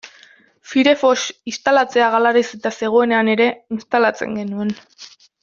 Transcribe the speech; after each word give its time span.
Firefox 0.69 1.19
instalatzea 1.51 2.07
galarazita 2.15 2.73
zegoenean 2.81 3.31
ere 3.35 3.49
instalatzen 3.77 4.37
genuen. 4.41 4.75